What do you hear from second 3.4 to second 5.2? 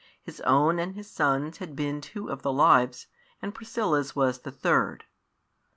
Priscilla's was the third.